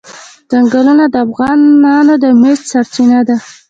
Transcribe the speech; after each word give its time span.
چنګلونه 0.49 1.05
د 1.13 1.15
افغانانو 1.25 2.13
د 2.23 2.25
معیشت 2.41 2.65
سرچینه 2.71 3.19
ده. 3.27 3.35